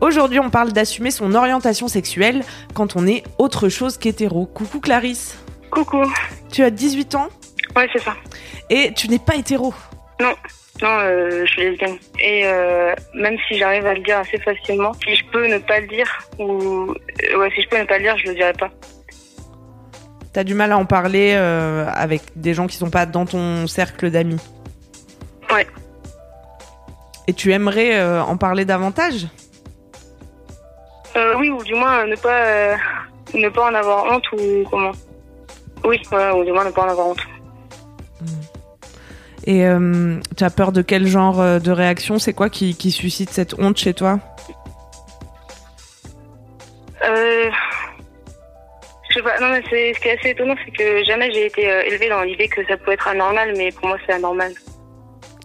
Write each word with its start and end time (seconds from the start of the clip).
Aujourd'hui, 0.00 0.38
on 0.40 0.50
parle 0.50 0.72
d'assumer 0.72 1.10
son 1.10 1.34
orientation 1.34 1.88
sexuelle 1.88 2.42
quand 2.74 2.96
on 2.96 3.06
est 3.06 3.22
autre 3.38 3.68
chose 3.68 3.96
qu'hétéro. 3.96 4.46
Coucou 4.46 4.80
Clarisse. 4.80 5.38
Coucou. 5.70 6.02
Tu 6.52 6.62
as 6.62 6.70
18 6.70 7.14
ans 7.14 7.28
Ouais, 7.74 7.88
c'est 7.92 8.02
ça. 8.02 8.14
et 8.70 8.92
tu 8.94 9.08
n'es 9.08 9.18
pas 9.18 9.34
hétéro. 9.36 9.74
Non, 10.20 10.32
non, 10.82 10.88
euh, 11.00 11.44
je 11.44 11.50
suis 11.50 11.62
lesbienne. 11.62 11.96
Et 12.22 12.46
euh, 12.46 12.94
même 13.14 13.36
si 13.48 13.58
j'arrive 13.58 13.84
à 13.86 13.94
le 13.94 14.00
dire 14.02 14.18
assez 14.18 14.38
facilement, 14.38 14.92
si 15.06 15.14
je 15.16 15.24
peux 15.30 15.46
ne 15.46 15.58
pas 15.58 15.80
le 15.80 15.86
dire, 15.86 16.06
ou 16.38 16.52
euh, 17.32 17.38
ouais, 17.38 17.50
si 17.54 17.62
je 17.62 17.68
peux 17.68 17.78
ne 17.78 17.84
pas 17.84 17.98
le 17.98 18.04
dire, 18.04 18.16
je 18.18 18.28
le 18.28 18.34
dirai 18.34 18.52
pas. 18.54 18.70
T'as 20.32 20.44
du 20.44 20.54
mal 20.54 20.72
à 20.72 20.78
en 20.78 20.84
parler 20.86 21.32
euh, 21.34 21.86
avec 21.92 22.22
des 22.36 22.54
gens 22.54 22.66
qui 22.66 22.76
sont 22.76 22.90
pas 22.90 23.04
dans 23.06 23.26
ton 23.26 23.66
cercle 23.66 24.10
d'amis. 24.10 24.40
Ouais. 25.52 25.66
Et 27.26 27.32
tu 27.34 27.52
aimerais 27.52 28.00
en 28.20 28.36
parler 28.36 28.64
davantage? 28.64 29.26
Oui, 31.38 31.50
ou 31.50 31.62
du 31.62 31.74
moins 31.74 32.00
euh, 32.00 32.06
ne 32.06 32.16
pas 32.16 32.44
euh, 32.44 32.76
ne 33.34 33.48
pas 33.48 33.70
en 33.70 33.74
avoir 33.74 34.04
honte 34.12 34.24
ou 34.32 34.64
comment. 34.70 34.92
Oui, 35.84 36.00
ou 36.12 36.44
du 36.44 36.52
moins 36.52 36.64
ne 36.64 36.70
pas 36.70 36.82
en 36.82 36.88
avoir 36.88 37.08
honte. 37.08 37.20
Et 39.44 39.64
euh, 39.64 40.18
tu 40.36 40.42
as 40.42 40.50
peur 40.50 40.72
de 40.72 40.82
quel 40.82 41.06
genre 41.06 41.40
euh, 41.40 41.58
de 41.60 41.70
réaction? 41.70 42.18
C'est 42.18 42.32
quoi 42.32 42.50
qui, 42.50 42.76
qui 42.76 42.90
suscite 42.90 43.30
cette 43.30 43.54
honte 43.58 43.76
chez 43.76 43.94
toi? 43.94 44.18
Euh, 47.04 47.50
je 49.08 49.14
sais 49.14 49.22
pas. 49.22 49.38
Non, 49.40 49.50
mais 49.50 49.62
ce 49.62 50.00
qui 50.00 50.08
est 50.08 50.18
assez 50.18 50.30
étonnant, 50.30 50.56
c'est 50.64 50.72
que 50.72 51.04
jamais 51.04 51.30
j'ai 51.32 51.46
été 51.46 51.70
euh, 51.70 51.82
élevée 51.82 52.08
dans 52.08 52.22
l'idée 52.22 52.48
que 52.48 52.66
ça 52.66 52.76
peut 52.76 52.90
être 52.90 53.06
anormal, 53.06 53.52
mais 53.56 53.70
pour 53.70 53.86
moi 53.86 53.98
c'est 54.04 54.14
anormal. 54.14 54.52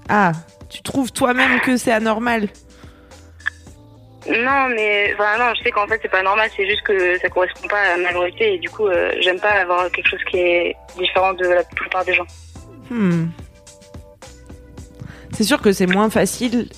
Ah, 0.10 0.32
tu 0.70 0.82
trouves 0.82 1.12
toi-même 1.12 1.60
que 1.62 1.78
c'est 1.78 1.92
anormal? 1.92 2.48
Non, 4.30 4.70
mais 4.70 5.14
enfin, 5.16 5.38
non, 5.40 5.54
je 5.56 5.64
sais 5.64 5.72
qu'en 5.72 5.88
fait 5.88 6.00
c'est 6.02 6.12
pas 6.12 6.22
normal, 6.22 6.50
c'est 6.56 6.68
juste 6.68 6.84
que 6.84 7.18
ça 7.20 7.30
correspond 7.30 7.68
pas 7.68 7.82
à 7.94 7.98
ma 7.98 8.04
majorité 8.04 8.54
et 8.54 8.58
du 8.60 8.70
coup 8.70 8.88
euh, 8.88 9.12
j'aime 9.20 9.40
pas 9.40 9.50
avoir 9.50 9.90
quelque 9.92 10.08
chose 10.08 10.24
qui 10.30 10.38
est 10.38 10.76
différent 10.98 11.34
de 11.34 11.48
la 11.48 11.64
plupart 11.64 12.06
des 12.06 12.14
gens. 12.14 12.28
Hmm. 12.90 13.28
C'est 15.34 15.44
sûr 15.44 15.62
que 15.62 15.72
c'est 15.72 15.88
moins 15.88 16.10
facile. 16.10 16.70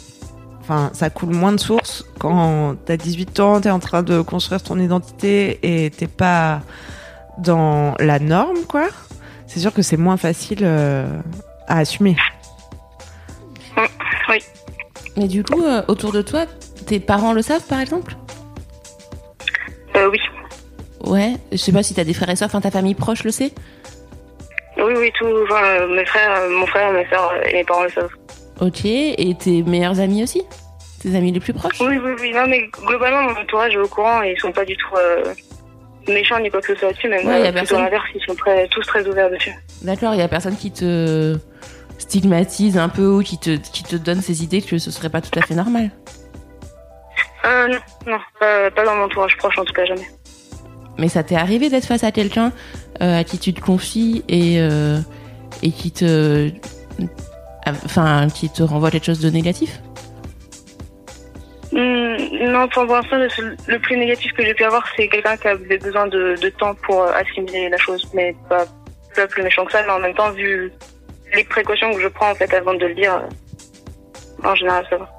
Enfin, 0.61 0.91
ça 0.93 1.09
coule 1.09 1.31
moins 1.31 1.51
de 1.51 1.59
sources 1.59 2.05
quand 2.19 2.75
t'as 2.85 2.95
18 2.95 3.39
ans, 3.41 3.59
t'es 3.59 3.69
en 3.69 3.79
train 3.79 4.03
de 4.03 4.21
construire 4.21 4.63
ton 4.63 4.79
identité 4.79 5.59
et 5.61 5.89
t'es 5.89 6.07
pas 6.07 6.61
dans 7.37 7.95
la 7.99 8.19
norme, 8.19 8.63
quoi. 8.69 8.87
C'est 9.47 9.59
sûr 9.59 9.73
que 9.73 9.81
c'est 9.81 9.97
moins 9.97 10.15
facile 10.15 10.59
euh, 10.61 11.05
à 11.67 11.79
assumer. 11.79 12.15
Oui. 14.29 14.37
Mais 15.17 15.27
du 15.27 15.43
coup, 15.43 15.61
euh, 15.61 15.83
autour 15.89 16.11
de 16.11 16.21
toi, 16.21 16.45
tes 16.83 16.99
parents 16.99 17.33
le 17.33 17.41
savent 17.41 17.65
par 17.67 17.79
exemple? 17.79 18.15
Euh, 19.95 20.09
oui. 20.09 20.19
Ouais, 21.05 21.33
je 21.51 21.57
sais 21.57 21.71
pas 21.71 21.83
si 21.83 21.93
t'as 21.93 22.03
des 22.03 22.13
frères 22.13 22.29
et 22.29 22.35
sœurs, 22.35 22.47
enfin 22.47 22.61
ta 22.61 22.71
famille 22.71 22.95
proche 22.95 23.23
le 23.23 23.31
sait? 23.31 23.51
Oui, 24.77 24.93
oui, 24.97 25.11
tout. 25.17 25.27
Enfin, 25.43 25.63
euh, 25.63 25.95
mes 25.95 26.05
frères, 26.05 26.31
euh, 26.31 26.49
mon 26.49 26.65
frère, 26.65 26.91
mes 26.91 27.05
soeurs 27.07 27.33
et 27.47 27.53
mes 27.53 27.63
parents 27.63 27.83
le 27.83 27.89
savent. 27.89 28.09
Ok, 28.61 28.85
et 28.85 29.35
tes 29.37 29.63
meilleurs 29.63 29.99
amis 29.99 30.23
aussi? 30.23 30.43
Tes 31.01 31.15
amis 31.15 31.31
les 31.31 31.39
plus 31.39 31.53
proches? 31.53 31.79
Oui, 31.81 31.97
oui, 32.03 32.11
oui. 32.19 32.31
Non, 32.33 32.47
mais 32.47 32.67
globalement, 32.85 33.23
mon 33.23 33.39
entourage 33.39 33.73
est 33.73 33.77
au 33.77 33.87
courant 33.87 34.23
et 34.23 34.31
ils 34.31 34.39
sont 34.39 34.51
pas 34.51 34.65
du 34.65 34.75
tout 34.77 34.95
euh, 34.97 35.33
méchants 36.07 36.39
ni 36.39 36.49
quoi 36.49 36.61
que 36.61 36.67
ce 36.67 36.75
soit 36.75 36.89
là-dessus. 36.89 37.09
Même 37.09 37.27
Ouais, 37.27 37.41
y 37.41 37.45
a 37.45 37.49
euh, 37.49 37.51
plutôt 37.51 37.75
l'inverse, 37.77 38.05
ils 38.15 38.23
sont 38.25 38.35
très, 38.35 38.67
tous 38.67 38.81
très 38.83 39.07
ouverts 39.07 39.29
dessus. 39.29 39.53
D'accord, 39.81 40.13
il 40.13 40.19
y 40.19 40.23
a 40.23 40.27
personne 40.27 40.55
qui 40.55 40.71
te 40.71 41.37
stigmatise 41.97 42.77
un 42.77 42.89
peu 42.89 43.07
ou 43.07 43.21
qui 43.21 43.37
te, 43.37 43.57
qui 43.57 43.83
te 43.83 43.95
donne 43.95 44.21
ces 44.21 44.43
idées 44.43 44.61
que 44.61 44.77
ce 44.77 44.91
serait 44.91 45.09
pas 45.09 45.21
tout 45.21 45.37
à 45.37 45.41
fait 45.41 45.55
normal? 45.55 45.91
Euh, 47.45 47.67
non, 47.67 47.79
non, 48.07 48.19
pas, 48.39 48.71
pas 48.71 48.85
dans 48.85 48.95
mon 48.95 49.03
entourage 49.03 49.37
proche 49.37 49.57
en 49.57 49.65
tout 49.65 49.73
cas, 49.73 49.85
jamais. 49.85 50.07
Mais 50.97 51.09
ça 51.09 51.23
t'est 51.23 51.35
arrivé 51.35 51.69
d'être 51.69 51.85
face 51.85 52.03
à 52.03 52.11
quelqu'un 52.11 52.51
euh, 53.01 53.19
à 53.19 53.23
qui 53.23 53.39
tu 53.39 53.53
te 53.53 53.61
confies 53.61 54.23
et, 54.27 54.59
euh, 54.59 54.99
et 55.61 55.71
qui 55.71 55.91
te. 55.91 56.49
Enfin, 57.65 58.27
qui 58.27 58.49
te 58.49 58.61
renvoie 58.61 58.91
quelque 58.91 59.05
chose 59.05 59.21
de 59.21 59.29
négatif? 59.29 59.79
Hmm, 61.71 62.15
non, 62.51 62.67
pour 62.67 62.83
l'instant, 62.83 63.17
le, 63.67 63.79
plus 63.79 63.97
négatif 63.97 64.31
que 64.33 64.43
j'ai 64.43 64.53
pu 64.53 64.63
avoir, 64.63 64.85
c'est 64.95 65.07
quelqu'un 65.07 65.37
qui 65.37 65.47
avait 65.47 65.77
besoin 65.77 66.07
de, 66.07 66.35
de 66.39 66.49
temps 66.49 66.75
pour 66.75 67.01
euh, 67.01 67.11
assimiler 67.13 67.69
la 67.69 67.77
chose, 67.77 68.05
mais 68.13 68.35
pas, 68.49 68.65
pas 69.15 69.27
plus 69.27 69.41
méchant 69.41 69.65
que 69.65 69.71
ça. 69.71 69.81
Mais 69.83 69.91
en 69.91 69.99
même 69.99 70.13
temps, 70.13 70.31
vu 70.31 70.71
les 71.33 71.43
précautions 71.45 71.91
que 71.93 72.01
je 72.01 72.07
prends 72.09 72.31
en 72.31 72.35
fait 72.35 72.53
avant 72.53 72.73
de 72.73 72.85
le 72.85 72.93
dire, 72.93 73.15
euh, 73.15 74.47
en 74.47 74.55
général, 74.55 74.85
ça 74.89 74.97
va. 74.97 75.09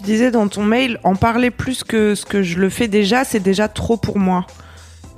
Tu 0.00 0.06
disais 0.06 0.30
dans 0.30 0.48
ton 0.48 0.62
mail, 0.62 0.98
en 1.04 1.14
parler 1.14 1.50
plus 1.50 1.84
que 1.84 2.14
ce 2.14 2.24
que 2.24 2.42
je 2.42 2.58
le 2.58 2.70
fais 2.70 2.88
déjà, 2.88 3.22
c'est 3.22 3.40
déjà 3.40 3.68
trop 3.68 3.98
pour 3.98 4.16
moi. 4.18 4.46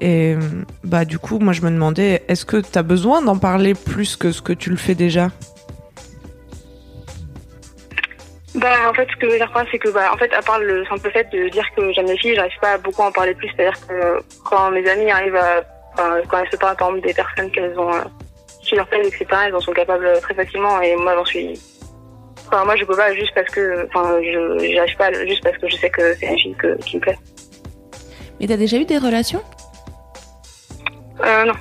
Et 0.01 0.35
bah 0.83 1.05
du 1.05 1.21
coup, 1.21 1.39
moi 1.39 1.53
je 1.53 1.61
me 1.63 1.71
demandais, 1.71 2.25
est-ce 2.27 2.45
que 2.45 2.57
t'as 2.57 2.83
besoin 2.83 3.23
d'en 3.23 3.39
parler 3.39 3.75
plus 3.75 4.17
que 4.17 4.33
ce 4.33 4.43
que 4.43 4.53
tu 4.53 4.71
le 4.71 4.77
fais 4.77 4.97
déjà? 4.97 5.29
Bah, 8.57 8.75
en 8.91 8.93
fait, 8.93 9.07
ce 9.09 9.17
que 9.21 9.29
je 9.29 9.33
veux 9.33 9.39
dire 9.39 9.53
c'est 9.71 9.79
que, 9.79 9.89
bah, 9.91 10.11
en 10.13 10.17
fait, 10.17 10.33
à 10.35 10.43
part 10.43 10.59
le 10.59 10.85
simple 10.87 11.13
fait 11.13 11.31
de 11.33 11.49
dire 11.49 11.65
que 11.77 11.93
j'aime 11.93 12.07
les 12.07 12.19
filles, 12.19 12.35
j'arrive 12.35 12.59
pas 12.61 12.73
à 12.73 12.79
beaucoup 12.79 13.03
en 13.03 13.13
parler 13.13 13.35
plus. 13.35 13.49
C'est-à-dire 13.57 13.87
que 13.87 14.21
quand 14.45 14.73
mes 14.73 14.85
amis 14.91 15.13
arrivent 15.13 15.37
à, 15.37 15.63
quand 16.29 16.39
elles 16.39 16.51
se 16.51 16.57
parlent, 16.57 16.77
par 16.77 16.89
exemple, 16.89 17.07
des 17.07 17.15
personnes 17.15 17.53
qu'elles 17.53 17.79
ont, 17.79 17.95
euh, 17.95 18.01
qui 18.63 18.75
leur 18.75 18.89
plaisent, 18.89 19.07
etc., 19.07 19.27
elles 19.47 19.55
en 19.55 19.61
sont 19.61 19.73
capables 19.73 20.11
très 20.23 20.35
facilement, 20.35 20.81
et 20.81 20.97
moi, 20.97 21.15
j'en 21.15 21.25
suis, 21.25 21.55
enfin, 22.53 22.65
moi, 22.65 22.77
je 22.77 22.85
peux 22.85 22.97
pas 22.97 23.15
juste 23.15 23.33
parce 23.35 23.51
que, 23.51 23.87
enfin, 23.89 24.19
je, 24.21 24.59
j'y 24.67 24.79
arrive 24.79 24.97
pas 24.97 25.13
juste 25.27 25.43
parce 25.43 25.57
que 25.57 25.69
je 25.69 25.77
sais 25.77 25.91
que 25.91 26.15
c'est 26.17 26.27
une 26.27 26.39
fille 26.39 26.55
que, 26.57 26.77
qui 26.83 26.97
me 26.97 27.01
plaît. 27.01 27.19
Mais 28.39 28.47
t'as 28.47 28.57
déjà 28.57 28.77
eu 28.77 28.85
des 28.85 28.99
relations? 28.99 29.43
Euh, 31.25 31.45
non. 31.45 31.55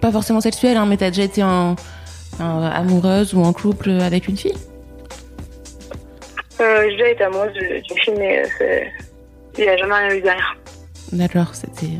Pas 0.00 0.10
forcément 0.10 0.40
sexuelles, 0.40 0.76
hein, 0.76 0.86
mais 0.86 0.96
t'as 0.96 1.10
déjà 1.10 1.22
été 1.22 1.42
en, 1.42 1.76
en 2.40 2.62
amoureuse 2.62 3.34
ou 3.34 3.42
en 3.42 3.52
couple 3.52 3.90
avec 3.90 4.28
une 4.28 4.36
fille? 4.36 4.56
Euh, 6.60 6.86
j'ai 6.88 6.96
déjà 6.96 7.08
été 7.10 7.24
amoureuse 7.24 7.52
d'une 7.52 7.98
fille, 7.98 8.14
mais 8.18 8.42
c'est, 8.58 8.90
il 9.58 9.64
y 9.64 9.68
a 9.68 9.76
jamais 9.76 9.94
rien 9.94 10.14
eu 10.14 10.20
derrière. 10.20 10.56
D'accord, 11.12 11.54
c'était 11.54 11.98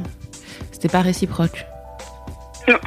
c'était 0.73 0.89
pas 0.89 1.01
réciproque. 1.01 1.67
Non. 2.69 2.79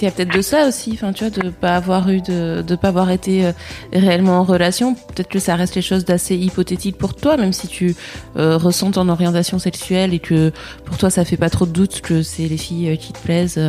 Il 0.00 0.04
y 0.04 0.08
a 0.08 0.10
peut-être 0.10 0.34
de 0.34 0.42
ça 0.42 0.68
aussi, 0.68 0.92
enfin 0.92 1.12
tu 1.12 1.24
vois, 1.24 1.30
de 1.30 1.48
pas 1.48 1.76
avoir 1.76 2.10
eu 2.10 2.20
de 2.20 2.62
de 2.66 2.76
pas 2.76 2.88
avoir 2.88 3.10
été 3.10 3.46
euh, 3.46 3.52
réellement 3.92 4.40
en 4.40 4.44
relation. 4.44 4.94
Peut-être 4.94 5.28
que 5.28 5.38
ça 5.38 5.56
reste 5.56 5.74
les 5.74 5.82
choses 5.82 6.04
d'assez 6.04 6.36
hypothétiques 6.36 6.98
pour 6.98 7.14
toi, 7.14 7.36
même 7.36 7.52
si 7.52 7.66
tu 7.66 7.96
euh, 8.36 8.58
ressens 8.58 8.92
ton 8.92 9.08
orientation 9.08 9.58
sexuelle 9.58 10.12
et 10.12 10.18
que 10.18 10.52
pour 10.84 10.98
toi 10.98 11.08
ça 11.08 11.24
fait 11.24 11.38
pas 11.38 11.50
trop 11.50 11.66
de 11.66 11.72
doute 11.72 12.02
que 12.02 12.22
c'est 12.22 12.46
les 12.46 12.58
filles 12.58 12.90
euh, 12.90 12.96
qui 12.96 13.12
te 13.12 13.18
plaisent. 13.18 13.60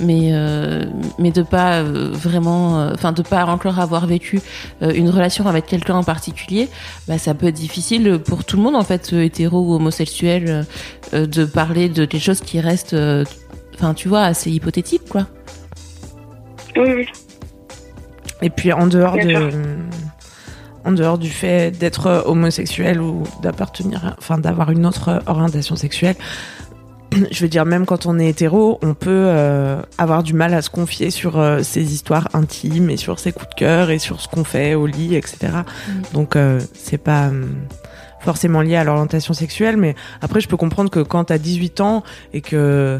mais 0.00 0.32
mais 1.18 1.30
de 1.30 1.42
pas 1.42 1.82
vraiment, 1.82 2.88
enfin 2.92 3.12
de 3.12 3.22
pas 3.22 3.44
encore 3.44 3.78
avoir 3.78 4.06
vécu 4.06 4.40
une 4.80 5.10
relation 5.10 5.46
avec 5.46 5.66
quelqu'un 5.66 5.96
en 5.96 6.02
particulier, 6.02 6.68
bah 7.06 7.18
ça 7.18 7.34
peut 7.34 7.48
être 7.48 7.54
difficile 7.54 8.18
pour 8.18 8.44
tout 8.44 8.56
le 8.56 8.62
monde 8.62 8.74
en 8.74 8.84
fait, 8.84 9.12
hétéro 9.12 9.60
ou 9.60 9.74
homosexuel, 9.74 10.66
de 11.12 11.44
parler 11.44 11.88
de 11.88 12.04
quelque 12.06 12.22
chose 12.22 12.40
qui 12.40 12.60
reste, 12.60 12.94
euh, 12.94 13.24
enfin 13.74 13.94
tu 13.94 14.08
vois, 14.08 14.22
assez 14.22 14.50
hypothétique 14.50 15.08
quoi. 15.08 15.26
Oui, 16.76 16.92
oui. 16.94 17.08
Et 18.40 18.50
puis 18.50 18.72
en 18.72 18.86
dehors 18.86 19.14
Bien 19.14 19.26
de 19.26 19.50
en 20.84 20.90
dehors 20.90 21.18
du 21.18 21.30
fait 21.30 21.70
d'être 21.70 22.24
homosexuel 22.26 23.00
ou 23.00 23.22
d'appartenir, 23.40 24.16
enfin 24.18 24.38
d'avoir 24.38 24.72
une 24.72 24.84
autre 24.84 25.22
orientation 25.26 25.76
sexuelle, 25.76 26.16
je 27.30 27.40
veux 27.40 27.48
dire, 27.48 27.64
même 27.64 27.86
quand 27.86 28.06
on 28.06 28.18
est 28.18 28.28
hétéro, 28.28 28.78
on 28.82 28.94
peut 28.94 29.10
euh, 29.10 29.80
avoir 29.98 30.22
du 30.22 30.34
mal 30.34 30.54
à 30.54 30.62
se 30.62 30.70
confier 30.70 31.10
sur 31.10 31.38
euh, 31.38 31.62
ses 31.62 31.92
histoires 31.92 32.28
intimes 32.32 32.90
et 32.90 32.96
sur 32.96 33.18
ses 33.18 33.32
coups 33.32 33.50
de 33.50 33.54
cœur 33.54 33.90
et 33.90 33.98
sur 33.98 34.20
ce 34.20 34.28
qu'on 34.28 34.44
fait 34.44 34.74
au 34.74 34.86
lit, 34.86 35.14
etc. 35.14 35.48
Mm. 35.48 35.92
Donc, 36.14 36.36
euh, 36.36 36.60
c'est 36.74 36.98
pas 36.98 37.30
forcément 38.20 38.60
lié 38.60 38.76
à 38.76 38.84
l'orientation 38.84 39.34
sexuelle, 39.34 39.76
mais 39.76 39.94
après, 40.20 40.40
je 40.40 40.48
peux 40.48 40.56
comprendre 40.56 40.90
que 40.90 41.00
quand 41.00 41.24
t'as 41.24 41.38
18 41.38 41.80
ans 41.80 42.02
et 42.32 42.40
que 42.40 42.98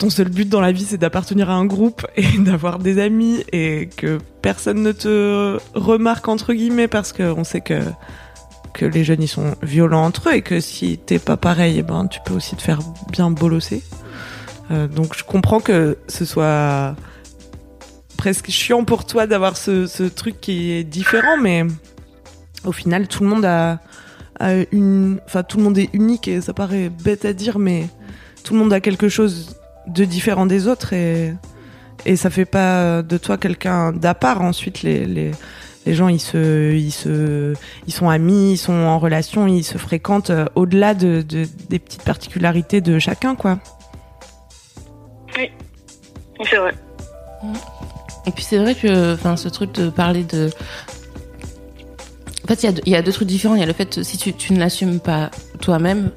ton 0.00 0.08
seul 0.08 0.30
but 0.30 0.48
dans 0.48 0.62
la 0.62 0.72
vie, 0.72 0.86
c'est 0.86 0.96
d'appartenir 0.96 1.50
à 1.50 1.54
un 1.54 1.66
groupe 1.66 2.06
et 2.16 2.26
d'avoir 2.38 2.78
des 2.78 2.98
amis 2.98 3.44
et 3.52 3.90
que 3.96 4.18
personne 4.40 4.82
ne 4.82 4.92
te 4.92 5.58
remarque, 5.74 6.26
entre 6.26 6.54
guillemets, 6.54 6.88
parce 6.88 7.12
qu'on 7.12 7.44
sait 7.44 7.60
que 7.60 7.80
que 8.72 8.86
les 8.86 9.02
jeunes 9.02 9.22
ils 9.22 9.28
sont 9.28 9.56
violents 9.62 10.04
entre 10.04 10.28
eux 10.28 10.34
et 10.34 10.42
que 10.42 10.60
si 10.60 10.96
t'es 10.96 11.18
pas 11.18 11.36
pareil, 11.36 11.76
eh 11.78 11.82
ben 11.82 12.06
tu 12.06 12.20
peux 12.24 12.32
aussi 12.32 12.56
te 12.56 12.62
faire 12.62 12.80
bien 13.10 13.30
bolosser. 13.30 13.82
Euh, 14.70 14.86
donc 14.86 15.16
je 15.18 15.24
comprends 15.24 15.60
que 15.60 15.98
ce 16.08 16.24
soit 16.24 16.94
presque 18.16 18.48
chiant 18.48 18.84
pour 18.84 19.04
toi 19.04 19.26
d'avoir 19.26 19.56
ce, 19.56 20.08
truc 20.08 20.40
qui 20.40 20.70
est 20.70 20.84
différent, 20.84 21.36
mais 21.36 21.64
au 22.64 22.72
final 22.72 23.08
tout 23.08 23.24
le 23.24 23.28
monde 23.28 23.44
a 23.44 23.80
une, 24.72 25.20
enfin 25.26 25.42
tout 25.42 25.58
le 25.58 25.64
monde 25.64 25.76
est 25.76 25.90
unique 25.92 26.28
et 26.28 26.40
ça 26.40 26.54
paraît 26.54 26.88
bête 26.88 27.24
à 27.24 27.32
dire, 27.32 27.58
mais 27.58 27.88
tout 28.44 28.54
le 28.54 28.60
monde 28.60 28.72
a 28.72 28.80
quelque 28.80 29.08
chose 29.08 29.59
de 29.86 30.04
différent 30.04 30.46
des 30.46 30.66
autres 30.68 30.92
et 30.92 31.34
et 32.06 32.16
ça 32.16 32.30
fait 32.30 32.44
pas 32.46 33.02
de 33.02 33.16
toi 33.18 33.36
quelqu'un 33.36 33.92
d'à 33.92 34.14
part. 34.14 34.40
Ensuite 34.42 34.82
les, 34.82 35.04
les 35.04 35.30
les 35.86 35.94
gens 35.94 36.08
ils 36.08 36.20
se 36.20 36.74
ils 36.74 36.90
se 36.92 37.54
ils 37.86 37.92
sont 37.92 38.08
amis 38.10 38.52
ils 38.52 38.56
sont 38.58 38.72
en 38.72 38.98
relation 38.98 39.46
ils 39.46 39.64
se 39.64 39.78
fréquentent 39.78 40.30
euh, 40.30 40.44
au-delà 40.54 40.94
de, 40.94 41.22
de- 41.22 41.46
des 41.68 41.78
petites 41.78 42.02
particularités 42.04 42.80
de 42.80 42.98
chacun 42.98 43.34
quoi 43.34 43.58
Oui, 45.36 45.50
c'est 46.48 46.56
vrai. 46.56 46.74
Et 48.26 48.30
puis 48.32 48.44
c'est 48.44 48.58
vrai 48.58 48.74
que, 48.74 49.14
enfin, 49.14 49.36
ce 49.36 49.48
truc 49.48 49.72
de 49.72 49.88
parler 49.88 50.24
de. 50.24 50.50
En 52.50 52.56
fait, 52.56 52.64
il 52.84 52.88
y, 52.90 52.96
a 52.96 53.02
deux- 53.02 53.12
trucs 53.12 53.28
différents. 53.28 53.54
Il 53.54 53.60
y 53.60 53.62
a 53.62 53.66
le 53.66 53.72
fait 53.72 54.02
si 54.02 54.18
tu, 54.18 54.32
tu 54.32 54.52
ne 54.54 54.58
l'assumes 54.58 54.98
pas 54.98 55.30
toi-même 55.60 56.10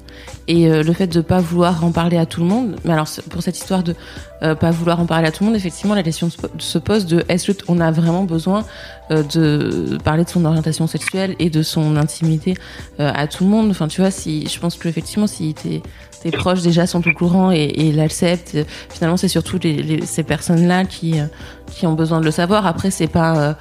et 0.48 0.68
euh, 0.68 0.82
le 0.82 0.92
fait 0.92 1.06
de 1.06 1.20
pas 1.20 1.38
vouloir 1.38 1.84
en 1.84 1.92
parler 1.92 2.16
à 2.16 2.26
tout 2.26 2.40
le 2.40 2.46
monde. 2.48 2.74
Mais 2.84 2.92
alors, 2.92 3.06
pour 3.30 3.40
cette 3.40 3.56
histoire 3.56 3.84
de 3.84 3.94
euh, 4.42 4.56
pas 4.56 4.72
vouloir 4.72 4.98
en 4.98 5.06
parler 5.06 5.28
à 5.28 5.30
tout 5.30 5.44
le 5.44 5.50
monde, 5.50 5.56
effectivement, 5.56 5.94
la 5.94 6.02
question 6.02 6.30
se 6.30 6.36
po- 6.36 6.48
se 6.58 6.78
pose 6.78 7.06
de 7.06 7.24
est-ce 7.28 7.52
qu'on 7.52 7.78
a 7.78 7.92
vraiment 7.92 8.24
besoin 8.24 8.64
euh, 9.12 9.22
de 9.22 9.96
parler 10.02 10.24
de 10.24 10.28
son 10.28 10.44
orientation 10.44 10.88
sexuelle 10.88 11.36
et 11.38 11.50
de 11.50 11.62
son 11.62 11.96
intimité 11.96 12.54
euh, 12.98 13.12
à 13.14 13.28
tout 13.28 13.44
le 13.44 13.50
monde? 13.50 13.70
Enfin, 13.70 13.86
tu 13.86 14.00
vois, 14.00 14.10
si 14.10 14.48
je 14.48 14.58
pense 14.58 14.74
que 14.74 14.88
effectivement, 14.88 15.28
si 15.28 15.54
tes 15.54 15.82
tes 16.24 16.30
proches 16.32 16.62
déjà 16.62 16.86
sont 16.86 17.06
au 17.06 17.12
courant 17.12 17.52
et, 17.52 17.62
et 17.76 17.92
l'acceptent, 17.92 18.56
euh, 18.56 18.64
finalement, 18.90 19.16
c'est 19.18 19.28
surtout 19.28 19.60
les, 19.62 19.74
les- 19.82 20.04
ces 20.06 20.24
personnes-là 20.24 20.84
qui 20.84 21.20
euh, 21.20 21.26
qui 21.70 21.86
ont 21.86 21.92
besoin 21.94 22.18
de 22.18 22.24
le 22.24 22.30
savoir. 22.32 22.66
Après, 22.66 22.90
c'est 22.90 23.06
pas 23.06 23.56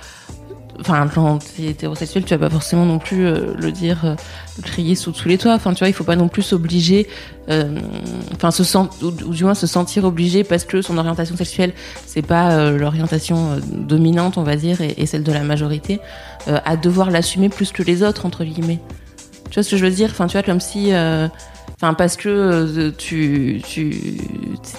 Enfin, 0.79 1.07
quand 1.13 1.39
t'es 1.39 1.67
hétérosexuel, 1.67 2.23
tu 2.23 2.33
vas 2.33 2.39
pas 2.39 2.49
forcément 2.49 2.85
non 2.85 2.97
plus 2.99 3.25
euh, 3.25 3.53
le 3.57 3.71
dire, 3.71 4.05
euh, 4.05 4.15
le 4.57 4.63
crier 4.63 4.95
sous 4.95 5.11
tous 5.11 5.27
les 5.27 5.37
toits. 5.37 5.53
Enfin, 5.53 5.73
tu 5.73 5.79
vois, 5.79 5.89
il 5.89 5.93
faut 5.93 6.03
pas 6.03 6.15
non 6.15 6.27
plus 6.27 6.41
s'obliger, 6.41 7.07
euh, 7.49 7.79
enfin, 8.33 8.51
se 8.51 8.63
ou, 8.77 9.11
du 9.11 9.43
moins 9.43 9.53
se 9.53 9.67
sentir 9.67 10.03
obligé 10.03 10.43
parce 10.43 10.65
que 10.65 10.81
son 10.81 10.97
orientation 10.97 11.37
sexuelle, 11.37 11.73
c'est 12.05 12.21
pas 12.21 12.71
l'orientation 12.71 13.59
dominante, 13.71 14.37
on 14.37 14.43
va 14.43 14.55
dire, 14.55 14.79
et, 14.81 15.05
celle 15.05 15.23
de 15.23 15.31
la 15.31 15.43
majorité, 15.43 15.99
à 16.47 16.75
devoir 16.75 17.11
l'assumer 17.11 17.49
plus 17.49 17.71
que 17.71 17.83
les 17.83 18.03
autres 18.03 18.25
entre 18.25 18.43
guillemets. 18.43 18.79
Tu 19.49 19.55
vois 19.55 19.63
ce 19.63 19.71
que 19.71 19.77
je 19.77 19.85
veux 19.85 19.91
dire? 19.91 20.09
Enfin, 20.11 20.27
tu 20.27 20.33
vois, 20.33 20.43
comme 20.43 20.59
si, 20.59 20.91
parce 21.93 22.15
que 22.15 22.29
euh, 22.29 22.91
tu, 22.97 23.61
tu, 23.67 24.17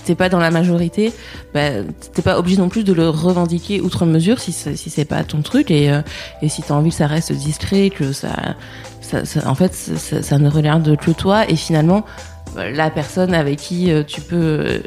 t'es 0.07 0.15
pas 0.15 0.31
dans 0.31 0.39
la 0.39 0.51
majorité, 0.51 1.13
bah, 1.53 1.83
t'es 2.15 2.23
pas 2.23 2.39
obligé 2.39 2.57
non 2.57 2.71
plus 2.71 2.83
de 2.85 2.95
le 2.95 3.11
revendiquer 3.11 3.83
outre 3.83 4.07
mesure 4.07 4.41
si 4.41 4.53
si 4.53 4.89
c'est 4.91 5.05
pas 5.05 5.23
ton 5.25 5.43
truc 5.43 5.71
et, 5.71 5.91
euh, 5.93 6.01
et 6.41 6.49
si 6.49 6.63
t'as 6.63 6.73
envie 6.75 6.89
que 6.89 6.97
ça 6.97 7.07
reste 7.07 7.33
discret, 7.33 7.91
que 7.91 8.13
ça, 8.13 8.55
ça, 9.03 9.19
en 9.47 9.55
fait, 9.55 9.75
ça, 9.75 10.39
ne 10.39 10.49
regarde 10.49 10.97
que 10.97 11.11
toi 11.11 11.45
et 11.51 11.57
finalement 11.57 12.07
euh, 12.57 12.71
la 12.71 12.89
personne 12.89 13.35
avec 13.35 13.59
qui 13.59 13.91
tu 14.07 14.23
peux 14.23 14.81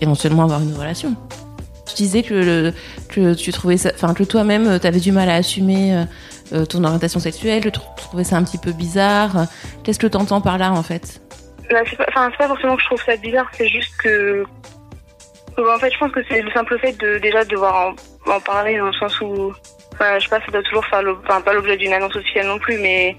éventuellement 0.00 0.44
avoir 0.44 0.62
une 0.62 0.74
relation. 0.74 1.14
Tu 1.86 1.94
disais 2.02 2.22
que, 2.22 2.34
le- 2.34 2.72
que 3.08 3.34
tu 3.34 3.50
trouvais 3.52 3.76
ça, 3.76 3.90
enfin 3.94 4.14
que 4.14 4.22
toi-même 4.24 4.78
t'avais 4.78 5.00
du 5.00 5.10
mal 5.12 5.28
à 5.30 5.34
assumer 5.34 6.04
euh, 6.52 6.64
ton 6.64 6.84
orientation 6.84 7.20
sexuelle, 7.20 7.62
tu 7.62 7.72
trouvais 7.96 8.24
ça 8.24 8.36
un 8.36 8.44
petit 8.44 8.58
peu 8.58 8.72
bizarre. 8.72 9.46
Qu'est-ce 9.84 9.98
que 9.98 10.06
t'entends 10.06 10.40
par 10.40 10.58
là 10.58 10.72
en 10.72 10.82
fait 10.82 11.20
Bah, 11.70 11.78
c'est 11.88 11.96
pas, 11.96 12.30
forcément 12.46 12.76
que 12.76 12.82
je 12.82 12.86
trouve 12.86 13.02
ça 13.02 13.16
bizarre, 13.16 13.48
c'est 13.52 13.68
juste 13.68 13.94
que. 13.98 14.44
que, 15.56 15.74
en 15.74 15.78
fait, 15.78 15.92
je 15.92 15.98
pense 15.98 16.12
que 16.12 16.20
c'est 16.28 16.42
le 16.42 16.50
simple 16.52 16.78
fait 16.78 16.92
de 16.98 17.18
déjà 17.18 17.44
devoir 17.44 17.94
en, 18.26 18.40
parler 18.40 18.78
dans 18.78 18.86
le 18.86 18.92
sens 18.94 19.20
où. 19.20 19.52
Enfin, 19.94 20.18
je 20.18 20.24
sais 20.24 20.30
pas, 20.30 20.40
ça 20.40 20.52
doit 20.52 20.62
toujours 20.62 20.84
faire 20.86 21.02
pas 21.44 21.52
l'objet 21.52 21.76
d'une 21.76 21.92
annonce 21.92 22.14
officielle 22.14 22.46
non 22.46 22.58
plus, 22.58 22.78
mais 22.78 23.16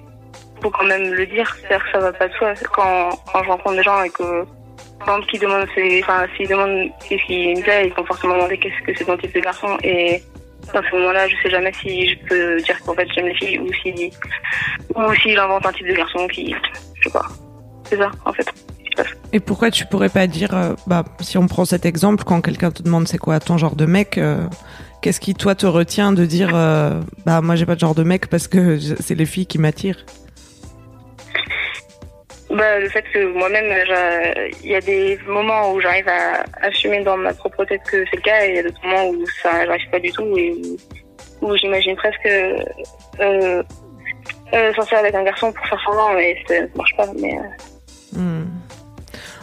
faut 0.62 0.70
quand 0.70 0.86
même 0.86 1.14
le 1.14 1.26
dire. 1.26 1.56
C'est-à-dire 1.60 1.86
que 1.86 1.92
ça 1.92 2.00
va 2.00 2.14
pas 2.14 2.28
de 2.28 2.34
soi. 2.34 2.54
Quand, 2.74 3.10
quand 3.32 3.44
je 3.44 3.50
rencontre 3.50 3.76
des 3.76 3.84
gens 3.84 4.02
et 4.02 4.10
que. 4.10 4.46
Exemple, 5.02 5.28
qui 5.28 5.40
demandent, 5.40 5.68
s'ils 5.76 6.48
demandent 6.50 6.92
qu'est-ce 7.08 7.26
qui 7.26 7.56
me 7.56 7.62
plaît, 7.62 7.88
ils 7.88 7.94
vont 7.94 8.06
forcément 8.06 8.36
demander 8.36 8.58
qu'est-ce 8.58 8.86
que 8.86 8.98
c'est 8.98 9.06
ton 9.06 9.16
type 9.16 9.34
de 9.34 9.40
garçon. 9.40 9.78
Et 9.82 10.22
dans 10.74 10.82
ce 10.84 10.96
moment-là, 10.96 11.28
je 11.28 11.36
sais 11.42 11.50
jamais 11.50 11.72
si 11.74 12.10
je 12.10 12.16
peux 12.28 12.58
dire 12.62 12.80
qu'en 12.86 12.94
fait 12.94 13.08
j'aime 13.16 13.28
les 13.28 13.36
filles 13.36 13.60
ou 13.60 13.68
si, 13.82 14.12
ou 14.96 15.14
s'il 15.16 15.38
invente 15.38 15.66
un 15.66 15.72
type 15.72 15.88
de 15.88 15.94
garçon 15.94 16.28
qui, 16.28 16.54
je 16.96 17.04
sais 17.04 17.14
pas. 17.14 17.26
C'est 17.86 17.98
ça, 17.98 18.12
en 18.26 18.34
fait. 18.34 18.48
et 19.34 19.40
pourquoi 19.40 19.72
tu 19.72 19.86
pourrais 19.86 20.10
pas 20.10 20.28
dire 20.28 20.54
euh, 20.54 20.76
bah 20.86 21.06
si 21.22 21.38
on 21.38 21.48
prend 21.48 21.66
cet 21.66 21.86
exemple 21.86 22.24
quand 22.24 22.42
quelqu'un 22.42 22.70
te 22.70 22.84
demande 22.84 23.08
c'est 23.08 23.18
quoi 23.18 23.40
ton 23.40 23.58
genre 23.58 23.76
de 23.76 23.86
mec 23.86 24.18
euh, 24.18 24.46
qu'est-ce 25.02 25.22
qui 25.22 25.34
toi 25.34 25.56
te 25.56 25.66
retient 25.66 26.12
de 26.12 26.26
dire 26.26 26.52
euh, 26.54 27.00
bah 27.26 27.42
moi 27.42 27.56
j'ai 27.56 27.66
pas 27.66 27.76
de 27.76 27.80
genre 27.80 27.96
de 27.96 28.04
mec 28.04 28.28
parce 28.28 28.48
que 28.48 28.78
c'est 29.00 29.16
les 29.16 29.26
filles 29.26 29.48
qui 29.48 29.58
m'attirent? 29.58 30.06
Bah, 32.50 32.80
le 32.80 32.90
fait 32.90 33.04
que 33.14 33.26
moi-même, 33.34 33.86
j'a- 33.86 34.48
il 34.64 34.72
y 34.72 34.76
a 34.76 34.82
des 34.82 35.20
moments 35.28 35.72
où 35.72 35.80
j'arrive 35.80 36.08
à 36.08 36.44
assumer 36.66 37.04
dans 37.04 37.16
ma 37.16 37.32
propre 37.34 37.64
tête 37.66 37.82
que 37.84 38.04
c'est 38.10 38.16
le 38.16 38.22
cas, 38.24 38.46
et 38.46 38.50
il 38.50 38.56
y 38.56 38.60
a 38.60 38.64
d'autres 38.64 38.84
moments 38.84 39.08
où 39.10 39.24
ça 39.44 39.66
n'arrive 39.66 39.90
pas 39.92 40.00
du 40.00 40.12
tout, 40.12 40.36
et 40.38 40.56
où, 41.42 41.56
j'imagine 41.58 41.96
presque 41.96 42.26
euh, 42.26 43.64
euh, 44.54 44.74
sortir 44.74 44.98
avec 44.98 45.14
un 45.14 45.24
garçon 45.24 45.52
pour 45.52 45.64
faire 45.68 45.80
semblant, 45.86 46.18
et 46.18 46.36
ça 46.48 46.62
ne 46.62 46.68
marche 46.76 46.96
pas. 46.98 47.08
Mais 47.20 47.38
euh, 47.38 47.42
Hmm. 48.18 48.46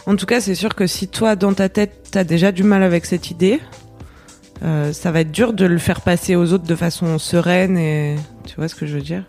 En 0.05 0.17
tout 0.17 0.25
cas, 0.25 0.41
c'est 0.41 0.55
sûr 0.55 0.75
que 0.75 0.87
si 0.87 1.07
toi, 1.07 1.37
dans 1.37 1.53
ta 1.53 1.69
tête, 1.69 2.09
t'as 2.11 2.25
déjà 2.25 2.51
du 2.51 2.63
mal 2.63 2.83
avec 2.83 3.05
cette 3.05 3.31
idée, 3.31 3.61
euh, 4.63 4.91
ça 4.93 5.11
va 5.11 5.21
être 5.21 5.31
dur 5.31 5.53
de 5.53 5.65
le 5.65 5.77
faire 5.77 6.01
passer 6.01 6.35
aux 6.35 6.51
autres 6.53 6.65
de 6.65 6.75
façon 6.75 7.17
sereine 7.19 7.77
et 7.77 8.15
tu 8.45 8.55
vois 8.55 8.67
ce 8.67 8.75
que 8.75 8.85
je 8.85 8.95
veux 8.95 9.01
dire? 9.01 9.23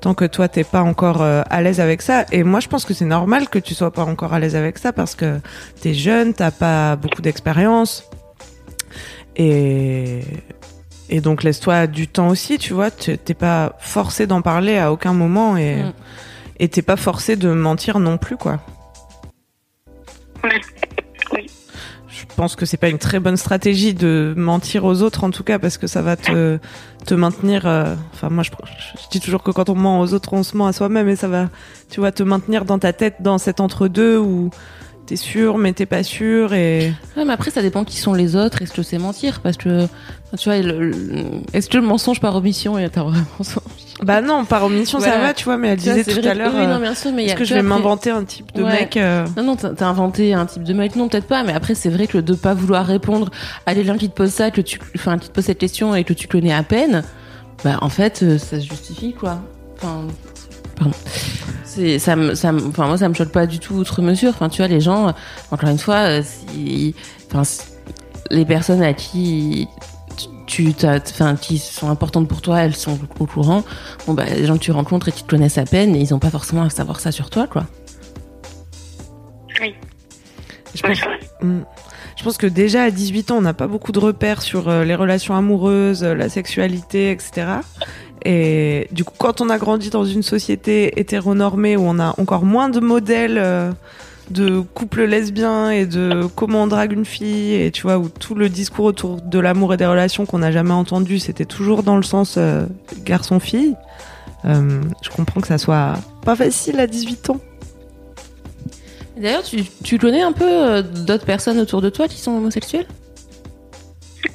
Tant 0.00 0.14
que 0.14 0.24
toi, 0.24 0.48
t'es 0.48 0.64
pas 0.64 0.82
encore 0.82 1.20
euh, 1.22 1.42
à 1.50 1.60
l'aise 1.62 1.80
avec 1.80 2.00
ça. 2.02 2.24
Et 2.32 2.42
moi, 2.44 2.60
je 2.60 2.68
pense 2.68 2.84
que 2.84 2.94
c'est 2.94 3.04
normal 3.04 3.48
que 3.48 3.58
tu 3.58 3.74
sois 3.74 3.90
pas 3.92 4.04
encore 4.04 4.32
à 4.32 4.38
l'aise 4.40 4.56
avec 4.56 4.78
ça 4.78 4.92
parce 4.92 5.14
que 5.14 5.38
t'es 5.80 5.92
jeune, 5.94 6.32
t'as 6.34 6.50
pas 6.50 6.96
beaucoup 6.96 7.20
d'expérience 7.22 8.04
et 9.36 10.20
et 11.12 11.20
donc 11.20 11.42
laisse-toi 11.42 11.86
du 11.88 12.06
temps 12.06 12.28
aussi, 12.28 12.56
tu 12.58 12.72
vois. 12.72 12.90
Tu- 12.90 13.18
T'es 13.18 13.34
pas 13.34 13.74
forcé 13.80 14.26
d'en 14.26 14.42
parler 14.42 14.78
à 14.78 14.92
aucun 14.92 15.12
moment 15.12 15.56
et 15.56 15.82
Mm. 15.82 15.92
et 16.60 16.68
t'es 16.68 16.82
pas 16.82 16.96
forcé 16.96 17.36
de 17.36 17.52
mentir 17.52 17.98
non 17.98 18.16
plus, 18.16 18.36
quoi. 18.36 18.60
Oui. 20.44 20.50
Pense 22.40 22.56
que 22.56 22.64
c'est 22.64 22.78
pas 22.78 22.88
une 22.88 22.96
très 22.96 23.20
bonne 23.20 23.36
stratégie 23.36 23.92
de 23.92 24.32
mentir 24.34 24.86
aux 24.86 25.02
autres, 25.02 25.24
en 25.24 25.30
tout 25.30 25.44
cas, 25.44 25.58
parce 25.58 25.76
que 25.76 25.86
ça 25.86 26.00
va 26.00 26.16
te, 26.16 26.58
te 27.04 27.12
maintenir. 27.12 27.66
euh, 27.66 27.94
Enfin, 28.14 28.30
moi, 28.30 28.42
je, 28.42 28.50
je 28.50 29.08
dis 29.10 29.20
toujours 29.20 29.42
que 29.42 29.50
quand 29.50 29.68
on 29.68 29.74
ment 29.74 30.00
aux 30.00 30.14
autres, 30.14 30.32
on 30.32 30.42
se 30.42 30.56
ment 30.56 30.66
à 30.66 30.72
soi-même, 30.72 31.06
et 31.10 31.16
ça 31.16 31.28
va, 31.28 31.50
tu 31.90 32.00
vois, 32.00 32.12
te 32.12 32.22
maintenir 32.22 32.64
dans 32.64 32.78
ta 32.78 32.94
tête, 32.94 33.16
dans 33.20 33.36
cet 33.36 33.60
entre-deux 33.60 34.16
où 34.16 34.48
t'es 35.10 35.16
sûr, 35.16 35.58
mais 35.58 35.72
t'es 35.72 35.86
pas 35.86 36.04
sûr, 36.04 36.54
et 36.54 36.92
Ouais, 37.16 37.24
mais 37.24 37.32
après, 37.32 37.50
ça 37.50 37.62
dépend 37.62 37.82
qui 37.82 37.96
sont 37.98 38.14
les 38.14 38.36
autres. 38.36 38.62
Est-ce 38.62 38.72
que 38.72 38.82
c'est 38.84 38.96
mentir? 38.98 39.40
Parce 39.40 39.56
que, 39.56 39.86
tu 40.38 40.44
vois, 40.48 40.54
est-ce 41.52 41.68
que 41.68 41.78
le 41.78 41.82
mensonge 41.82 42.20
par 42.20 42.36
omission 42.36 42.78
est 42.78 42.96
un 42.96 43.02
vrai 43.02 43.18
mensonge? 43.38 43.64
Bah 44.04 44.20
non, 44.22 44.44
par 44.44 44.62
omission, 44.64 45.00
ça 45.00 45.18
va, 45.18 45.34
tu 45.34 45.44
vois. 45.46 45.56
Mais 45.56 45.68
elle 45.70 45.78
Tu 45.78 45.88
disait 45.88 46.04
tout 46.04 46.20
vrai 46.20 46.28
à 46.28 46.34
l'heure, 46.34 46.52
Oui, 46.54 46.62
euh, 46.62 46.72
non, 46.74 46.80
bien 46.80 46.94
sûr, 46.94 47.10
mais 47.12 47.24
est-ce 47.24 47.34
que 47.34 47.44
je 47.44 47.54
vais 47.54 47.58
après- 47.60 47.68
m'inventer 47.68 48.10
un 48.10 48.22
type 48.24 48.54
de 48.54 48.62
Ouais. 48.62 48.70
mec 48.70 48.96
euh, 48.96 49.26
Non, 49.36 49.42
non, 49.42 49.56
t'as 49.56 49.86
inventé 49.86 50.32
un 50.32 50.46
type 50.46 50.62
de 50.62 50.72
mec. 50.74 50.94
Non, 50.94 51.08
peut-être 51.08 51.26
pas, 51.26 51.42
mais 51.42 51.52
après, 51.52 51.74
c'est 51.74 51.90
vrai 51.90 52.06
que 52.06 52.18
de 52.18 52.34
pas 52.34 52.54
vouloir 52.54 52.86
répondre 52.86 53.30
à 53.66 53.74
quelqu'un 53.74 53.98
qui 53.98 54.08
te 54.08 54.14
pose 54.14 54.30
ça, 54.30 54.52
que 54.52 54.60
tu, 54.60 54.78
enfin, 54.94 55.18
qui 55.18 55.28
te 55.28 55.34
pose 55.34 55.44
cette 55.44 55.58
question 55.58 55.92
et 55.96 56.04
que 56.04 56.12
tu 56.12 56.28
connais 56.28 56.54
à 56.54 56.62
peine, 56.62 57.02
bah, 57.64 57.78
en 57.82 57.88
fait, 57.88 58.20
euh, 58.22 58.38
ça 58.38 58.60
se 58.60 58.66
justifie, 58.68 59.12
quoi. 59.12 59.40
Enfin, 59.78 60.04
pardon. 60.76 60.94
C'est, 61.72 62.00
ça 62.00 62.16
me, 62.16 62.34
ça 62.34 62.50
me, 62.50 62.66
enfin, 62.66 62.88
moi, 62.88 62.98
ça 62.98 63.08
me 63.08 63.14
choque 63.14 63.28
pas 63.28 63.46
du 63.46 63.60
tout 63.60 63.74
outre 63.74 64.02
mesure. 64.02 64.30
Enfin, 64.30 64.48
tu 64.48 64.56
vois, 64.56 64.66
les 64.66 64.80
gens, 64.80 65.08
euh, 65.08 65.12
encore 65.52 65.68
une 65.68 65.78
fois, 65.78 65.98
euh, 65.98 66.22
si, 66.24 66.96
enfin, 67.28 67.44
si- 67.44 67.60
les 68.28 68.44
personnes 68.44 68.82
à 68.82 68.92
qui 68.92 69.68
tu, 70.48 70.74
enfin 70.84 71.36
qui 71.36 71.58
sont 71.58 71.88
importantes 71.88 72.26
pour 72.26 72.42
toi, 72.42 72.58
elles 72.58 72.74
sont 72.74 72.98
au 73.20 73.26
courant. 73.26 73.62
Bon 74.08 74.14
bah 74.14 74.24
les 74.24 74.46
gens 74.46 74.54
que 74.54 74.62
tu 74.62 74.72
rencontres 74.72 75.10
et 75.10 75.12
qui 75.12 75.22
te 75.22 75.30
connaissent 75.30 75.58
à 75.58 75.64
peine, 75.64 75.94
et 75.94 76.00
ils 76.00 76.12
ont 76.12 76.18
pas 76.18 76.30
forcément 76.30 76.62
à 76.62 76.70
savoir 76.70 76.98
ça 76.98 77.12
sur 77.12 77.30
toi, 77.30 77.46
quoi. 77.46 77.66
Oui. 79.60 79.76
Je 80.74 80.82
pense, 80.82 80.98
hmm. 81.42 81.60
je 82.16 82.24
pense 82.24 82.36
que 82.36 82.48
déjà 82.48 82.82
à 82.82 82.90
18 82.90 83.30
ans, 83.30 83.36
on 83.36 83.42
n'a 83.42 83.54
pas 83.54 83.68
beaucoup 83.68 83.92
de 83.92 84.00
repères 84.00 84.42
sur 84.42 84.68
euh, 84.68 84.84
les 84.84 84.96
relations 84.96 85.36
amoureuses, 85.36 86.02
la 86.02 86.28
sexualité, 86.28 87.12
etc. 87.12 87.46
Et 88.24 88.88
du 88.92 89.04
coup, 89.04 89.14
quand 89.16 89.40
on 89.40 89.48
a 89.48 89.58
grandi 89.58 89.90
dans 89.90 90.04
une 90.04 90.22
société 90.22 90.98
hétéronormée 91.00 91.76
où 91.76 91.82
on 91.82 91.98
a 91.98 92.14
encore 92.18 92.44
moins 92.44 92.68
de 92.68 92.80
modèles 92.80 93.38
euh, 93.38 93.72
de 94.30 94.60
couple 94.60 95.04
lesbien 95.04 95.70
et 95.70 95.86
de 95.86 96.26
comment 96.36 96.64
on 96.64 96.66
drague 96.66 96.92
une 96.92 97.04
fille, 97.04 97.54
et 97.54 97.70
tu 97.70 97.82
vois, 97.82 97.98
où 97.98 98.08
tout 98.08 98.34
le 98.34 98.48
discours 98.48 98.84
autour 98.84 99.20
de 99.20 99.38
l'amour 99.38 99.74
et 99.74 99.76
des 99.76 99.86
relations 99.86 100.26
qu'on 100.26 100.38
n'a 100.38 100.52
jamais 100.52 100.72
entendu, 100.72 101.18
c'était 101.18 101.46
toujours 101.46 101.82
dans 101.82 101.96
le 101.96 102.02
sens 102.02 102.36
euh, 102.36 102.66
garçon-fille. 103.04 103.74
Euh, 104.44 104.80
je 105.02 105.10
comprends 105.10 105.40
que 105.40 105.48
ça 105.48 105.58
soit 105.58 105.94
pas 106.24 106.36
facile 106.36 106.78
à 106.80 106.86
18 106.86 107.30
ans. 107.30 107.40
D'ailleurs, 109.16 109.42
tu, 109.42 109.64
tu 109.84 109.98
connais 109.98 110.22
un 110.22 110.32
peu 110.32 110.82
d'autres 110.82 111.26
personnes 111.26 111.58
autour 111.58 111.82
de 111.82 111.90
toi 111.90 112.08
qui 112.08 112.18
sont 112.18 112.32
homosexuelles? 112.32 112.86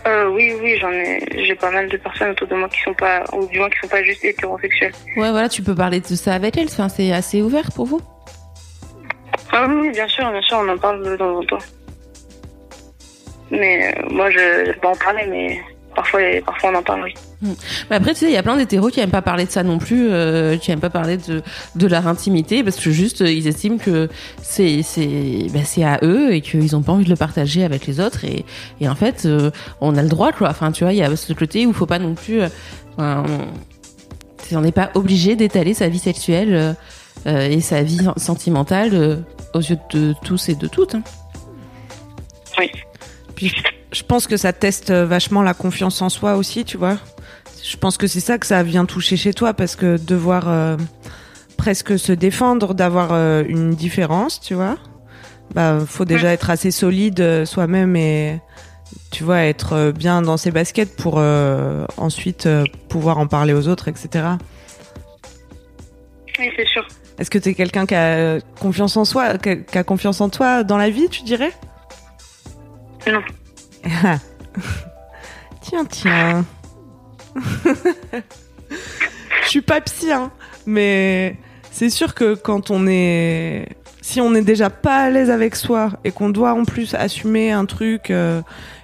Euh, 0.06 0.30
oui, 0.30 0.54
oui, 0.62 0.78
j'en 0.80 0.92
ai, 0.92 1.20
j'ai 1.46 1.56
pas 1.56 1.72
mal 1.72 1.90
de 1.90 1.98
personnes 1.98 2.32
autour 2.32 2.48
de 2.48 2.56
moi 2.56 2.70
qui 2.70 2.80
sont 2.82 2.94
pas, 2.94 3.24
ou 3.34 3.46
du 3.48 3.60
moins 3.60 3.70
qui 3.70 3.80
sont 3.80 3.88
pas 3.88 4.04
juste 4.04 4.24
hétérosexuelles. 4.24 4.94
Ouais, 5.18 5.32
voilà, 5.32 5.50
tu 5.50 5.64
peux 5.64 5.76
parler 5.76 6.00
de 6.00 6.06
ça 6.06 6.34
avec 6.34 6.58
elles. 6.58 6.68
Enfin, 6.68 6.90
c'est 6.90 7.12
assez 7.12 7.42
ouvert 7.42 7.72
pour 7.74 7.86
vous. 7.86 8.02
Ah 9.52 9.68
oui, 9.68 9.90
bien 9.92 10.08
sûr, 10.08 10.30
bien 10.32 10.42
sûr, 10.42 10.58
on 10.62 10.70
en 10.70 10.78
parle 10.78 11.04
de 11.04 11.16
temps 11.16 11.38
en 11.38 11.44
temps. 11.44 11.58
Mais 13.52 13.96
euh, 13.98 14.10
moi, 14.10 14.30
je, 14.30 14.72
je 14.74 14.80
peux 14.80 14.88
en 14.88 14.96
parler, 14.96 15.26
mais 15.28 15.62
parfois, 15.96 16.20
parfois 16.46 16.72
on 16.72 16.76
en 16.76 16.84
parle, 16.84 17.04
oui. 17.04 17.14
Hmm. 17.42 17.54
Mais 17.90 17.96
après, 17.96 18.14
tu 18.14 18.20
sais, 18.20 18.26
il 18.28 18.34
y 18.34 18.38
a 18.38 18.44
plein 18.44 18.58
d'hétéros 18.58 18.90
qui 18.90 19.00
aiment 19.00 19.10
pas 19.10 19.22
parler 19.22 19.46
de 19.46 19.52
ça 19.52 19.64
non 19.64 19.80
plus, 19.80 20.10
euh, 20.12 20.58
qui 20.58 20.72
aiment 20.72 20.80
pas 20.80 20.90
parler 20.90 21.18
de, 21.18 21.42
de 21.76 21.88
leur 21.88 22.08
intimité, 22.08 22.64
parce 22.64 22.78
que 22.78 22.92
juste, 22.92 23.22
euh, 23.22 23.32
ils 23.32 23.48
estiment 23.48 23.78
que 23.78 24.10
c'est 24.42 24.82
c'est 24.84 25.48
bah, 25.54 25.60
à 25.88 26.06
eux 26.06 26.34
et 26.34 26.42
qu'ils 26.42 26.76
ont 26.76 26.82
pas 26.82 26.92
envie 26.92 27.06
de 27.06 27.10
le 27.10 27.16
partager 27.16 27.64
avec 27.64 27.88
les 27.88 28.00
autres. 28.00 28.26
Et, 28.26 28.46
et 28.82 28.88
en 28.88 28.96
fait, 28.96 29.26
euh, 29.26 29.52
on 29.82 29.96
a 29.98 30.04
le 30.04 30.10
droit, 30.10 30.32
quoi. 30.32 30.50
Enfin, 30.50 30.72
tu 30.72 30.84
vois, 30.84 30.94
il 30.94 31.00
y 31.00 31.04
a 31.04 31.16
ce 31.16 31.34
côté 31.34 31.66
où 31.66 31.70
il 31.70 31.76
faut 31.76 31.86
pas 31.86 32.00
non 32.00 32.14
plus. 32.14 32.42
on 32.98 34.62
n'est 34.62 34.72
pas 34.72 34.92
obligé 34.94 35.36
d'étaler 35.36 35.74
sa 35.74 35.88
vie 35.88 36.00
sexuelle 36.00 36.76
et 37.26 37.62
sa 37.62 37.82
vie 37.82 38.08
sentimentale 38.18 39.24
aux 39.54 39.60
yeux 39.60 39.80
de 39.92 40.14
tous 40.24 40.50
et 40.50 40.56
de 40.56 40.68
toutes. 40.68 40.96
Hein. 40.96 41.04
Oui. 42.58 42.72
Puis 43.36 43.52
je 43.96 44.04
pense 44.04 44.28
que 44.28 44.36
ça 44.36 44.52
teste 44.52 44.92
vachement 44.92 45.42
la 45.42 45.54
confiance 45.54 46.02
en 46.02 46.10
soi 46.10 46.36
aussi, 46.36 46.66
tu 46.66 46.76
vois. 46.76 46.98
Je 47.64 47.78
pense 47.78 47.98
que 47.98 48.08
c'est 48.08 48.20
ça 48.20 48.38
que 48.38 48.46
ça 48.46 48.62
vient 48.62 48.86
toucher 48.86 49.16
chez 49.16 49.34
toi 49.34 49.54
parce 49.54 49.78
que 49.78 49.98
devoir 49.98 50.50
euh, 50.50 50.76
presque 51.56 51.98
se 51.98 52.12
défendre, 52.12 52.74
d'avoir 52.74 53.14
euh, 53.14 53.44
une 53.48 53.72
différence, 53.72 54.42
tu 54.42 54.54
vois. 54.54 54.78
Bah, 55.54 55.80
faut 55.88 56.04
déjà 56.04 56.34
être 56.34 56.50
assez 56.50 56.72
solide 56.72 57.22
euh, 57.22 57.46
soi-même 57.46 57.96
et 57.96 58.42
tu 59.12 59.24
vois 59.24 59.44
être 59.44 59.94
bien 59.96 60.22
dans 60.22 60.36
ses 60.36 60.52
baskets 60.52 60.98
pour 60.98 61.22
ensuite 61.98 62.50
pouvoir 62.90 63.18
en 63.18 63.28
parler 63.28 63.54
aux 63.54 63.70
autres, 63.70 63.88
etc. 63.88 64.26
Oui, 66.38 66.52
c'est 66.58 66.68
sûr. 66.68 66.86
Est-ce 67.18 67.32
que 67.32 67.38
tu 67.38 67.50
es 67.50 67.54
quelqu'un 67.54 67.86
qui 67.86 67.96
a 67.96 68.40
confiance 68.60 68.98
en 68.98 69.06
soi, 69.06 69.38
qui 69.38 69.78
a 69.78 69.84
confiance 69.84 70.20
en 70.20 70.28
toi 70.28 70.64
dans 70.64 70.78
la 70.78 70.90
vie, 70.90 71.08
tu 71.10 71.24
dirais? 71.24 71.54
Non. 73.08 73.22
tiens, 75.62 75.86
tiens. 75.86 76.46
Je 79.44 79.50
suis 79.50 79.62
pas 79.62 79.82
psy, 79.82 80.12
hein, 80.12 80.32
mais 80.66 81.36
c'est 81.72 81.90
sûr 81.90 82.16
que 82.16 82.36
quand 82.36 82.72
on 82.72 82.88
est, 82.88 83.68
si 84.02 84.22
on 84.22 84.34
est 84.34 84.42
déjà 84.42 84.70
pas 84.70 85.04
à 85.04 85.10
l'aise 85.10 85.30
avec 85.30 85.56
soi 85.56 85.92
et 86.04 86.12
qu'on 86.12 86.30
doit 86.30 86.54
en 86.54 86.64
plus 86.66 86.94
assumer 86.94 87.52
un 87.52 87.66
truc 87.66 88.10
euh, 88.10 88.42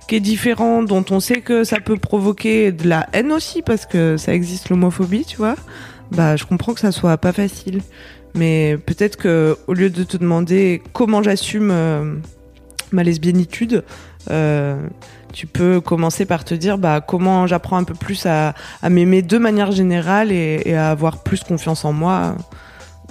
qui 0.07 0.15
est 0.15 0.19
différent, 0.19 0.83
dont 0.83 1.05
on 1.09 1.19
sait 1.19 1.41
que 1.41 1.63
ça 1.63 1.79
peut 1.79 1.97
provoquer 1.97 2.71
de 2.71 2.87
la 2.87 3.07
haine 3.13 3.31
aussi 3.31 3.61
parce 3.61 3.85
que 3.85 4.17
ça 4.17 4.33
existe 4.33 4.69
l'homophobie, 4.69 5.25
tu 5.25 5.37
vois. 5.37 5.55
Bah, 6.11 6.35
je 6.35 6.45
comprends 6.45 6.73
que 6.73 6.81
ça 6.81 6.91
soit 6.91 7.17
pas 7.17 7.31
facile, 7.31 7.81
mais 8.35 8.77
peut-être 8.85 9.15
que 9.15 9.57
au 9.67 9.73
lieu 9.73 9.89
de 9.89 10.03
te 10.03 10.17
demander 10.17 10.83
comment 10.93 11.23
j'assume 11.23 11.71
euh, 11.71 12.15
ma 12.91 13.03
lesbiennitude, 13.03 13.83
euh, 14.29 14.87
tu 15.33 15.47
peux 15.47 15.81
commencer 15.81 16.25
par 16.25 16.43
te 16.43 16.53
dire 16.53 16.77
bah, 16.77 17.01
comment 17.01 17.47
j'apprends 17.47 17.77
un 17.77 17.83
peu 17.83 17.93
plus 17.93 18.25
à, 18.25 18.53
m'aimer 18.89 19.21
de 19.21 19.37
manière 19.37 19.71
générale 19.71 20.31
et, 20.31 20.75
à 20.75 20.91
avoir 20.91 21.23
plus 21.23 21.43
confiance 21.43 21.85
en 21.85 21.93
moi 21.93 22.35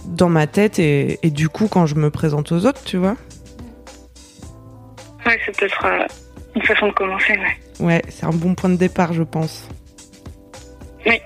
dans 0.05 0.29
ma 0.29 0.47
tête 0.47 0.79
et, 0.79 1.19
du 1.25 1.49
coup 1.49 1.69
quand 1.69 1.87
je 1.87 1.95
me 1.95 2.11
présente 2.11 2.53
aux 2.53 2.67
autres, 2.67 2.83
tu 2.85 2.97
vois. 2.97 3.17
Ouais, 5.27 5.39
c'est 5.45 5.57
peut-être 5.57 5.85
euh, 5.85 6.07
une 6.57 6.63
façon 6.63 6.89
de 6.89 6.93
commencer, 6.93 7.33
ouais. 7.33 7.87
Ouais, 7.87 8.03
c'est 8.09 8.25
un 8.25 8.31
bon 8.31 8.55
point 8.55 8.71
de 8.71 8.77
départ, 8.77 9.13
je 9.13 9.23
pense. 9.23 9.69
Oui. 11.07 11.21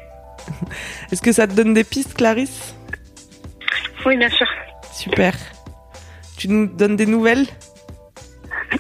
Est-ce 1.12 1.22
que 1.22 1.32
ça 1.32 1.46
te 1.46 1.54
donne 1.54 1.74
des 1.74 1.84
pistes, 1.84 2.14
Clarisse? 2.14 2.74
Oui, 4.04 4.16
bien 4.16 4.28
sûr. 4.28 4.46
Super. 4.92 5.34
Tu 6.36 6.48
nous 6.48 6.66
donnes 6.66 6.96
des 6.96 7.06
nouvelles? 7.06 7.46